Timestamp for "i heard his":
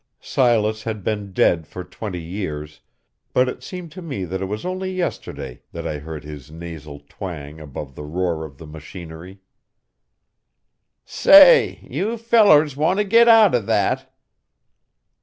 5.85-6.49